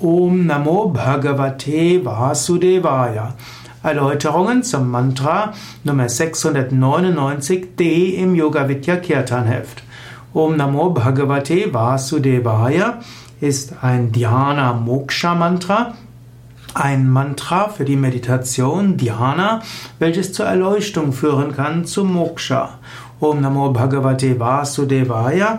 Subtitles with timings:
[0.00, 3.34] Om Namo Bhagavate Vasudevaya.
[3.82, 9.82] Erläuterungen zum Mantra Nummer 699d im Yoga Vidya Kirtan Heft.
[10.32, 13.00] Om Namo Bhagavate Vasudevaya
[13.40, 15.94] ist ein Dhyana Moksha Mantra,
[16.74, 19.62] ein Mantra für die Meditation Dhyana,
[19.98, 22.78] welches zur Erleuchtung führen kann, zu Moksha.
[23.18, 25.58] Om Namo Bhagavate Vasudevaya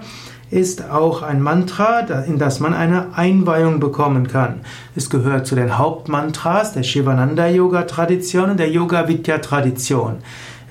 [0.52, 4.62] ist auch ein Mantra, in das man eine Einweihung bekommen kann.
[4.96, 10.18] Es gehört zu den Hauptmantras der Shivananda Yoga Tradition und der Yoga Vidya Tradition.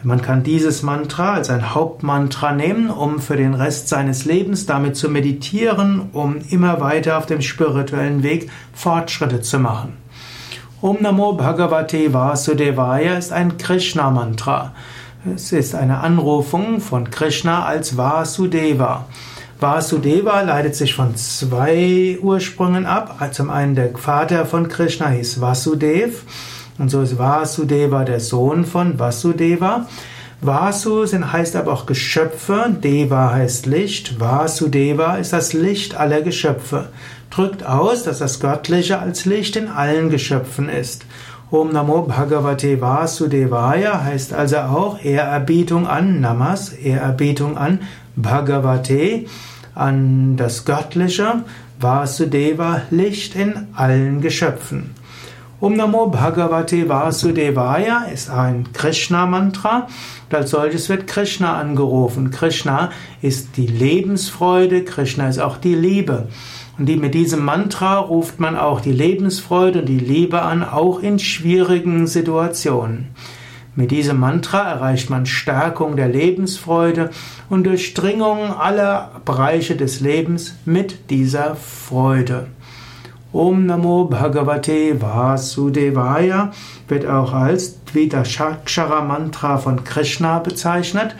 [0.05, 4.97] Man kann dieses Mantra als ein Hauptmantra nehmen, um für den Rest seines Lebens damit
[4.97, 9.95] zu meditieren, um immer weiter auf dem spirituellen Weg Fortschritte zu machen.
[10.81, 14.73] Om Namo Bhagavate Vasudevaya ist ein Krishna-Mantra.
[15.35, 19.07] Es ist eine Anrufung von Krishna als Vasudeva.
[19.61, 23.19] Vasudeva leitet sich von zwei Ursprüngen ab.
[23.33, 26.23] Zum einen der Vater von Krishna hieß Vasudev
[26.79, 29.87] und so ist Vasudeva der Sohn von Vasudeva.
[30.41, 36.91] Vasu heißt aber auch Geschöpfe, Deva heißt Licht, Vasudeva ist das Licht aller Geschöpfe.
[37.31, 41.05] Drückt aus, dass das Göttliche als Licht in allen Geschöpfen ist.
[41.51, 47.81] Om Namo Bhagavate Vasudevaya heißt also auch Ehrerbietung an Namas, Ehrerbietung an
[48.21, 49.27] Bhagavate,
[49.75, 51.45] an das Göttliche,
[51.81, 54.95] Vasudeva, Licht in allen Geschöpfen.
[55.61, 59.89] Om Namo Bhagavate Vasudevaya ist ein Krishna-Mantra.
[60.31, 62.31] als solches wird Krishna angerufen.
[62.31, 62.91] Krishna
[63.23, 66.29] ist die Lebensfreude, Krishna ist auch die Liebe.
[66.79, 71.01] Und die, mit diesem Mantra ruft man auch die Lebensfreude und die Liebe an, auch
[71.01, 73.09] in schwierigen Situationen.
[73.79, 77.11] Mit diesem Mantra erreicht man Stärkung der Lebensfreude
[77.49, 82.49] und Durchdringung aller Bereiche des Lebens mit dieser Freude.
[83.33, 86.51] Om Namo Bhagavate Vasudevaya
[86.89, 91.15] wird auch als Dvitashakshara Mantra von Krishna bezeichnet.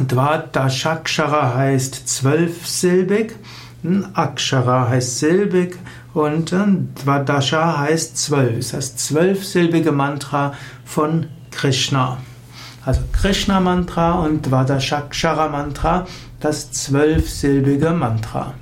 [0.00, 3.34] Dvadashakshara heißt zwölfsilbig,
[4.14, 5.76] Akshara heißt silbig
[6.18, 8.72] und Dvadasha heißt zwölf.
[8.72, 10.52] Das zwölfsilbige Mantra
[10.84, 12.18] von Krishna.
[12.84, 16.06] Also Krishna Mantra und Dvadashakshara Mantra,
[16.40, 18.54] das zwölfsilbige Mantra.